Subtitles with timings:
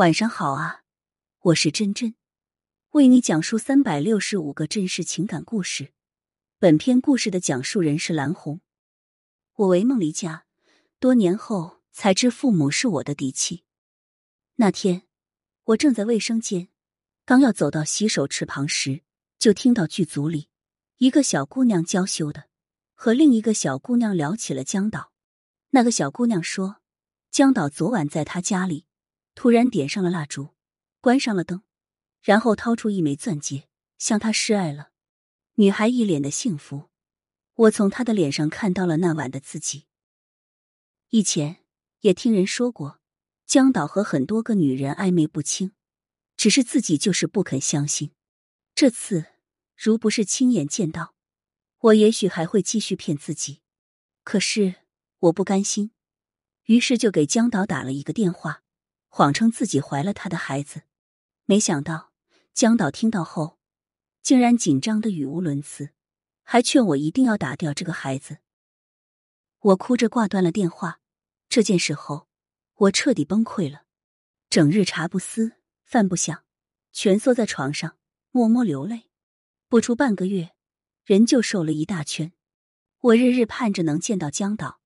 [0.00, 0.80] 晚上好啊，
[1.40, 2.14] 我是真真，
[2.92, 5.92] 为你讲述三百六十五个真实情感故事。
[6.58, 8.62] 本篇故事的讲述人是蓝红。
[9.56, 10.46] 我为梦离家，
[10.98, 13.64] 多年后才知父母是我的嫡妻。
[14.54, 15.02] 那天，
[15.64, 16.68] 我正在卫生间，
[17.26, 19.02] 刚要走到洗手池旁时，
[19.38, 20.48] 就听到剧组里
[20.96, 22.44] 一个小姑娘娇羞的
[22.94, 25.12] 和另一个小姑娘聊起了江岛。
[25.72, 26.76] 那个小姑娘说，
[27.30, 28.86] 江岛昨晚在她家里。
[29.34, 30.50] 突然点上了蜡烛，
[31.00, 31.62] 关上了灯，
[32.20, 34.90] 然后掏出一枚钻戒向他示爱了。
[35.54, 36.90] 女孩一脸的幸福，
[37.54, 39.86] 我从她的脸上看到了那晚的自己。
[41.10, 41.64] 以前
[42.00, 43.00] 也听人说过，
[43.46, 45.72] 江导和很多个女人暧昧不清，
[46.36, 48.12] 只是自己就是不肯相信。
[48.74, 49.26] 这次
[49.76, 51.14] 如不是亲眼见到，
[51.78, 53.60] 我也许还会继续骗自己。
[54.22, 54.76] 可是
[55.18, 55.90] 我不甘心，
[56.64, 58.62] 于是就给江导打了一个电话。
[59.10, 60.84] 谎称自己怀了他的孩子，
[61.44, 62.12] 没想到
[62.54, 63.58] 江导听到后，
[64.22, 65.90] 竟然紧张的语无伦次，
[66.42, 68.38] 还劝我一定要打掉这个孩子。
[69.58, 71.00] 我哭着挂断了电话。
[71.48, 72.28] 这件事后，
[72.76, 73.82] 我彻底崩溃了，
[74.48, 76.44] 整日茶不思饭不想，
[76.92, 77.98] 蜷缩在床上
[78.30, 79.10] 默默流泪。
[79.68, 80.54] 不出半个月，
[81.04, 82.32] 人就瘦了一大圈。
[83.00, 84.80] 我日日盼着能见到江导，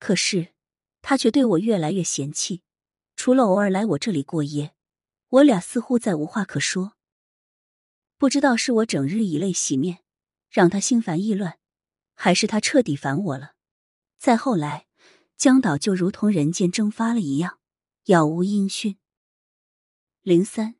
[0.00, 0.54] 可是
[1.00, 2.62] 他却对我越来越嫌弃。
[3.18, 4.76] 除了偶尔来我这里过夜，
[5.28, 6.92] 我俩似乎再无话可说。
[8.16, 10.04] 不知道是我整日以泪洗面，
[10.48, 11.58] 让他心烦意乱，
[12.14, 13.56] 还是他彻底烦我了。
[14.18, 14.86] 再后来，
[15.36, 17.58] 江岛就如同人间蒸发了一样，
[18.04, 18.96] 杳无音讯。
[20.22, 20.76] 零三，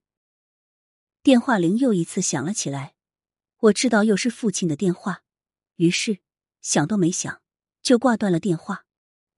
[1.24, 2.94] 电话铃又一次响了起来，
[3.62, 5.24] 我知道又是父亲的电话，
[5.74, 6.20] 于是
[6.60, 7.42] 想都没想
[7.82, 8.86] 就挂断了电话。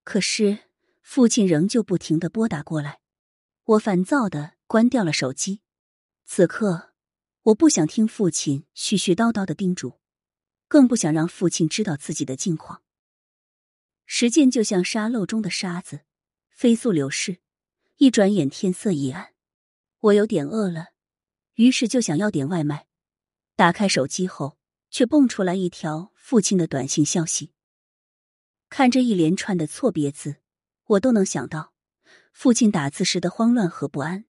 [0.04, 0.69] 可是。
[1.02, 3.00] 父亲仍旧不停的拨打过来，
[3.64, 5.60] 我烦躁的关掉了手机。
[6.24, 6.92] 此刻，
[7.42, 9.98] 我不想听父亲絮絮叨叨的叮嘱，
[10.68, 12.82] 更不想让父亲知道自己的近况。
[14.06, 16.00] 时间就像沙漏中的沙子，
[16.48, 17.38] 飞速流逝，
[17.96, 19.34] 一转眼天色已暗。
[20.00, 20.88] 我有点饿了，
[21.54, 22.86] 于是就想要点外卖。
[23.56, 24.58] 打开手机后，
[24.90, 27.52] 却蹦出来一条父亲的短信消息。
[28.68, 30.39] 看着一连串的错别字。
[30.90, 31.72] 我都能想到，
[32.32, 34.24] 父亲打字时的慌乱和不安。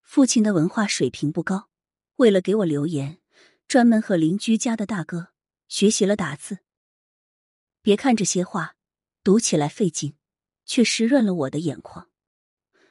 [0.00, 1.68] 父亲的文化水平不高，
[2.16, 3.20] 为了给我留言，
[3.66, 5.34] 专门和邻居家的大哥
[5.66, 6.60] 学习了打字。
[7.82, 8.76] 别看这些话
[9.22, 10.16] 读起来费劲，
[10.64, 12.08] 却湿润了我的眼眶。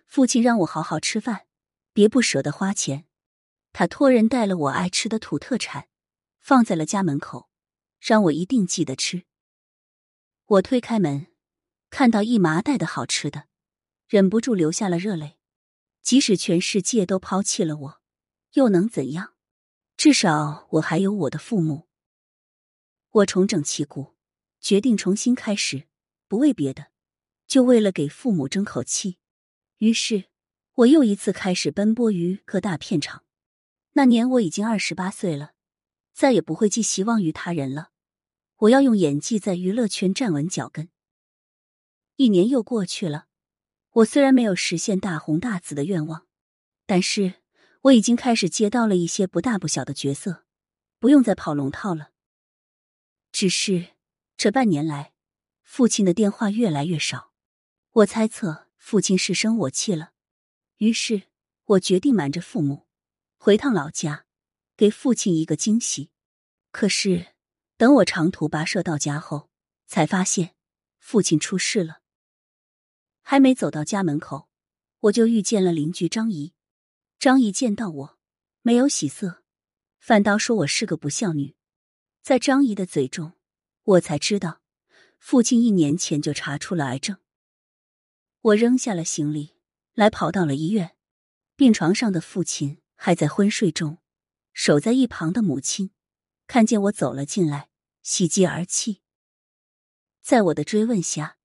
[0.06, 1.48] 父亲让我好好吃饭，
[1.94, 3.08] 别不舍得花钱。
[3.74, 5.88] 他托人带了我爱吃的土特产，
[6.40, 7.50] 放在了家门口，
[8.00, 9.24] 让我一定记得吃。
[10.46, 11.28] 我推开门。
[11.90, 13.46] 看到一麻袋的好吃的，
[14.08, 15.38] 忍不住流下了热泪。
[16.02, 18.02] 即使全世界都抛弃了我，
[18.54, 19.34] 又能怎样？
[19.98, 21.88] 至少我还有我的父母。
[23.10, 24.16] 我重整旗鼓，
[24.62, 25.88] 决定重新开始，
[26.28, 26.88] 不为别的，
[27.46, 29.18] 就为了给父母争口气。
[29.80, 30.26] 于是，
[30.76, 33.24] 我又一次开始奔波于各大片场。
[33.94, 35.54] 那年我已经二十八岁了，
[36.14, 37.90] 再也不会寄希望于他人了。
[38.58, 40.90] 我要用演技在娱乐圈站稳脚跟。
[42.18, 43.28] 一年又过去了，
[43.92, 46.26] 我虽然没有实现大红大紫的愿望，
[46.88, 47.36] 但是
[47.84, 50.44] 我已经开始接到了一些不大不小的角色，
[50.98, 52.10] 不用再跑龙套了。
[53.32, 53.90] 只是
[54.36, 55.14] 这半年来，
[55.62, 57.34] 父亲的电话越来越少，
[57.92, 60.14] 我猜测父亲是生我气了，
[60.78, 61.28] 于是
[61.66, 62.88] 我决定瞒着父母
[63.38, 64.26] 回趟老家，
[64.76, 66.10] 给父亲一个惊喜。
[66.72, 67.36] 可是
[67.78, 69.52] 等我长途跋涉到家后，
[69.86, 70.56] 才发现
[70.98, 72.00] 父亲出事了。
[73.30, 74.48] 还没走到家门口，
[75.02, 76.54] 我就遇见了邻居张姨。
[77.20, 78.18] 张姨见到我，
[78.62, 79.44] 没有喜色，
[80.00, 81.54] 反倒说我是个不孝女。
[82.22, 83.34] 在张姨的嘴中，
[83.84, 84.62] 我才知道，
[85.20, 87.18] 父亲一年前就查出了癌症。
[88.40, 89.58] 我扔下了行李，
[89.94, 90.96] 来跑到了医院。
[91.58, 93.98] 病床上的父亲还在昏睡中，
[94.54, 95.92] 守在一旁的母亲
[96.48, 97.68] 看见我走了进来，
[98.02, 99.02] 喜极而泣。
[100.22, 101.37] 在我的追问下。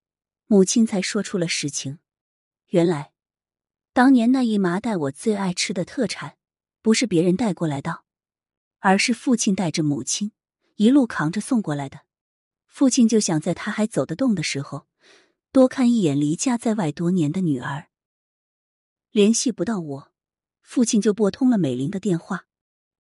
[0.53, 1.99] 母亲才说出了实情，
[2.67, 3.15] 原来
[3.95, 6.37] 当年那一麻袋我最爱吃的特产，
[6.83, 8.03] 不是别人带过来的，
[8.81, 10.33] 而是父亲带着母亲
[10.77, 12.01] 一路扛着送过来的。
[12.67, 14.87] 父亲就想在他还走得动的时候，
[15.53, 17.89] 多看一眼离家在外多年的女儿。
[19.11, 20.13] 联系不到我，
[20.61, 22.47] 父亲就拨通了美玲的电话，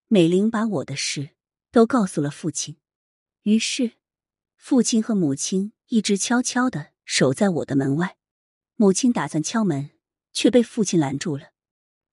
[0.06, 1.32] 美玲把我的事
[1.70, 2.78] 都告诉了父亲。
[3.42, 3.98] 于是，
[4.56, 6.91] 父亲和母亲一直悄悄的。
[7.04, 8.16] 守在我的门外，
[8.76, 9.90] 母亲打算敲门，
[10.32, 11.52] 却被父亲拦住了。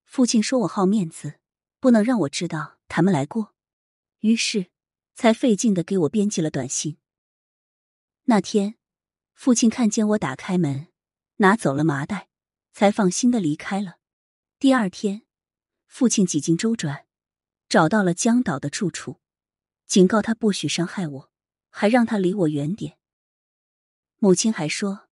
[0.04, 1.40] 父亲说我好面子，
[1.80, 3.56] 不能让我知道他们来过，
[4.20, 4.68] 于是
[5.16, 6.98] 才费劲的给我编辑了短信。
[8.26, 8.76] 那天，
[9.34, 10.90] 父亲看见我打开门，
[11.38, 12.30] 拿走了麻袋，
[12.74, 13.98] 才放心的离开了。
[14.60, 15.24] 第二天，
[15.88, 17.08] 父亲几经周转，
[17.68, 19.22] 找到了江岛的住处，
[19.88, 21.32] 警告他不许伤害我，
[21.70, 22.99] 还让他离我远点。
[24.22, 25.08] 母亲还说，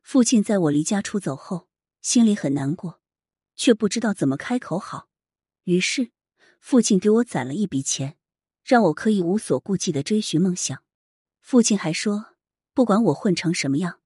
[0.00, 1.68] 父亲在我离家出走后，
[2.00, 3.02] 心里很难过，
[3.54, 5.10] 却不知道怎么开口好。
[5.64, 6.10] 于是，
[6.58, 8.16] 父亲给我攒了一笔钱，
[8.64, 10.82] 让我可以无所顾忌的追寻梦想。
[11.42, 12.34] 父亲还说，
[12.72, 14.00] 不管我混成什么样，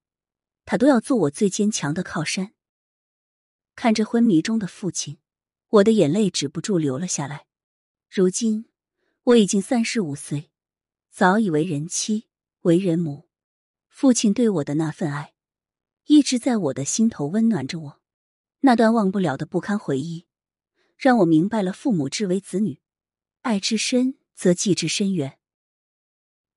[0.64, 2.53] 他都要做我最坚强的靠山。
[3.76, 5.19] 看着昏迷中的父亲，
[5.69, 7.46] 我的眼泪止不住流了下来。
[8.08, 8.64] 如今，
[9.23, 10.50] 我已经三十五岁，
[11.08, 12.26] 早已为人妻，
[12.62, 13.30] 为人母。
[14.00, 15.35] 父亲对我的那份爱，
[16.06, 18.00] 一直在我的心头温暖着我。
[18.61, 20.26] 那段忘不了的不堪回忆，
[20.97, 22.81] 让我明白了父母之为子女，
[23.43, 25.38] 爱之深则记之深远。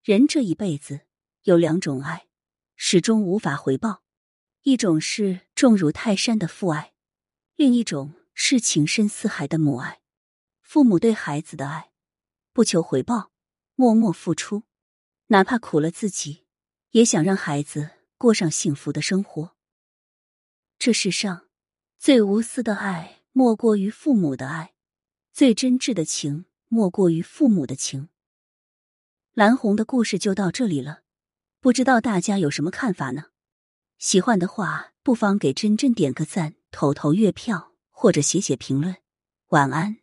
[0.03, 1.01] 人这一辈子
[1.41, 2.27] 有两种爱，
[2.77, 4.03] 始终无法回报：
[4.61, 6.93] 一种是重如泰山的父爱，
[7.57, 9.99] 另一种是情深似海的母爱。
[10.61, 11.91] 父母对孩子的爱，
[12.53, 13.33] 不求回报，
[13.75, 14.63] 默默付出，
[15.27, 16.45] 哪怕苦了自己。
[16.93, 19.55] 也想让孩子过上幸福的生活。
[20.77, 21.47] 这世上
[21.97, 24.73] 最无私的爱，莫过于父母的爱；
[25.31, 28.09] 最真挚的情，莫过于父母的情。
[29.33, 31.01] 蓝红的故事就到这里了，
[31.59, 33.31] 不知道大家有什么看法呢？
[33.97, 38.97] 喜欢的话，不妨给真真点个赞，投投月票，或者写写评论。
[39.47, 40.02] 晚安。